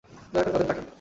[0.33, 0.85] দয়া করে তাদের ডাকেন।